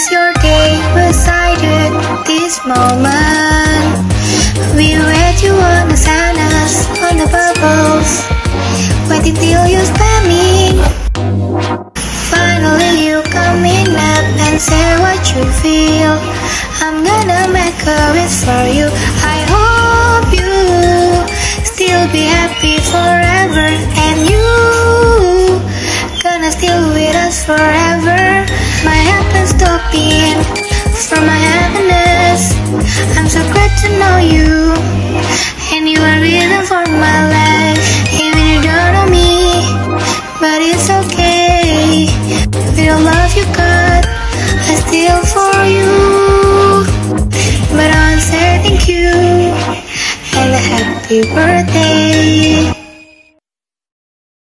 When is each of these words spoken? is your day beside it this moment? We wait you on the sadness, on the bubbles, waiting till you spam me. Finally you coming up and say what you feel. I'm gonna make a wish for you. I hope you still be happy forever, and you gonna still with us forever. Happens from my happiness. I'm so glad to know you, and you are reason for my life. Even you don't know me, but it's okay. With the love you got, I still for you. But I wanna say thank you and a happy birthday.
is 0.00 0.10
your 0.10 0.32
day 0.40 0.80
beside 0.96 1.60
it 1.60 1.92
this 2.24 2.56
moment? 2.64 3.92
We 4.76 4.96
wait 4.96 5.36
you 5.44 5.52
on 5.52 5.88
the 5.92 5.96
sadness, 5.96 6.88
on 7.04 7.14
the 7.20 7.28
bubbles, 7.28 8.10
waiting 9.10 9.36
till 9.36 9.66
you 9.68 9.80
spam 9.92 10.22
me. 10.32 10.80
Finally 12.32 12.92
you 13.08 13.20
coming 13.28 13.92
up 14.12 14.26
and 14.46 14.56
say 14.60 14.88
what 15.04 15.20
you 15.32 15.44
feel. 15.60 16.14
I'm 16.84 17.04
gonna 17.04 17.42
make 17.52 17.80
a 17.84 18.00
wish 18.16 18.38
for 18.48 18.64
you. 18.78 18.88
I 19.34 19.38
hope 19.52 20.28
you 20.40 20.52
still 21.72 22.04
be 22.16 22.24
happy 22.38 22.76
forever, 22.94 23.68
and 24.06 24.18
you 24.32 24.48
gonna 26.22 26.50
still 26.52 26.84
with 26.96 27.16
us 27.16 27.44
forever. 27.44 28.39
Happens 29.92 31.08
from 31.08 31.26
my 31.26 31.34
happiness. 31.34 32.54
I'm 33.18 33.26
so 33.26 33.42
glad 33.50 33.74
to 33.82 33.88
know 33.98 34.18
you, 34.22 34.70
and 35.74 35.88
you 35.88 35.98
are 35.98 36.20
reason 36.22 36.62
for 36.62 36.86
my 36.86 37.18
life. 37.26 37.82
Even 38.14 38.46
you 38.54 38.62
don't 38.62 38.92
know 38.94 39.06
me, 39.10 39.66
but 40.38 40.62
it's 40.62 40.88
okay. 40.88 42.06
With 42.54 42.76
the 42.76 42.94
love 43.02 43.34
you 43.34 43.44
got, 43.50 44.06
I 44.70 44.78
still 44.86 45.22
for 45.26 45.58
you. 45.66 46.86
But 47.74 47.90
I 47.90 47.98
wanna 47.98 48.20
say 48.20 48.62
thank 48.62 48.86
you 48.86 49.10
and 50.38 50.54
a 50.54 50.58
happy 50.70 51.22
birthday. 51.34 52.79